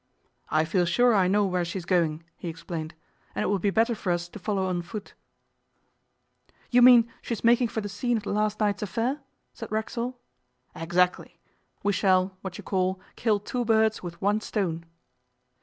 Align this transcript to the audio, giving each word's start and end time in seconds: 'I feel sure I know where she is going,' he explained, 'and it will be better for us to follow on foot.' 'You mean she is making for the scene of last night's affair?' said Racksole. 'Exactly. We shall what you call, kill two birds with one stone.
'I 0.49 0.65
feel 0.65 0.85
sure 0.85 1.13
I 1.13 1.27
know 1.27 1.45
where 1.45 1.63
she 1.63 1.77
is 1.77 1.85
going,' 1.85 2.23
he 2.35 2.47
explained, 2.49 2.95
'and 3.35 3.43
it 3.43 3.45
will 3.45 3.59
be 3.59 3.69
better 3.69 3.93
for 3.93 4.11
us 4.11 4.27
to 4.29 4.39
follow 4.39 4.65
on 4.65 4.81
foot.' 4.81 5.13
'You 6.71 6.81
mean 6.81 7.07
she 7.21 7.33
is 7.35 7.43
making 7.43 7.67
for 7.67 7.81
the 7.81 7.87
scene 7.87 8.17
of 8.17 8.25
last 8.25 8.59
night's 8.59 8.81
affair?' 8.81 9.21
said 9.53 9.71
Racksole. 9.71 10.17
'Exactly. 10.75 11.39
We 11.83 11.93
shall 11.93 12.35
what 12.41 12.57
you 12.57 12.63
call, 12.63 12.99
kill 13.15 13.39
two 13.39 13.63
birds 13.63 14.01
with 14.01 14.19
one 14.19 14.41
stone. 14.41 14.85